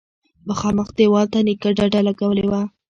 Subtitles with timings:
[0.47, 2.61] مخامخ دېوال ته نيکه ډډه لگولې وه.